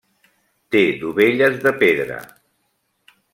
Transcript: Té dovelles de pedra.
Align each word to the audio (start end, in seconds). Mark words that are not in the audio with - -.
Té 0.75 0.81
dovelles 1.03 1.59
de 1.67 1.75
pedra. 1.85 2.17